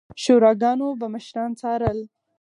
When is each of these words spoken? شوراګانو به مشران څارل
شوراګانو 0.23 0.87
به 0.99 1.07
مشران 1.13 1.51
څارل 1.59 1.99